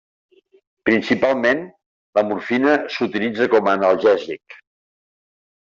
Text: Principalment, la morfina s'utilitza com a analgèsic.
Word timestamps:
Principalment, 0.89 1.61
la 2.21 2.25
morfina 2.31 2.75
s'utilitza 2.97 3.49
com 3.55 3.71
a 3.73 3.79
analgèsic. 3.81 4.59